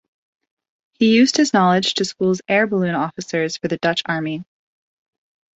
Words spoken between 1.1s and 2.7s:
used his knowledge to schools air